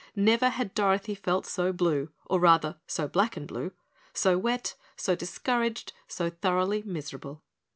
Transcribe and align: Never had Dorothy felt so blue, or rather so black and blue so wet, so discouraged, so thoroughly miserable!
Never 0.15 0.49
had 0.49 0.73
Dorothy 0.73 1.13
felt 1.13 1.45
so 1.45 1.71
blue, 1.71 2.09
or 2.25 2.39
rather 2.39 2.79
so 2.87 3.07
black 3.07 3.37
and 3.37 3.47
blue 3.47 3.71
so 4.15 4.35
wet, 4.35 4.73
so 4.95 5.13
discouraged, 5.15 5.93
so 6.07 6.31
thoroughly 6.31 6.81
miserable! 6.81 7.43